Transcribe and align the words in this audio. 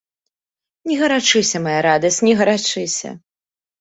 Не 0.91 0.95
гарачыся, 1.01 1.57
мая 1.65 1.77
радасць, 1.89 2.21
не 2.29 2.33
гарачыся. 2.41 3.09